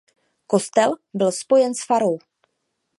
Kostel 0.47 0.95
byl 1.13 1.31
spojen 1.31 1.75
s 1.75 1.85
farou. 1.85 2.19